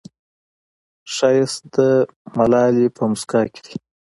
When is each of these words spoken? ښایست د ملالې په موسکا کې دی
ښایست 1.13 1.61
د 1.75 1.77
ملالې 2.37 2.87
په 2.95 3.03
موسکا 3.11 3.41
کې 3.53 3.61
دی 3.65 3.75